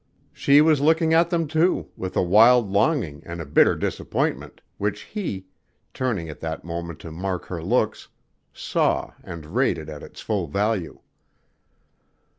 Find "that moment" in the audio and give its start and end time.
6.39-6.97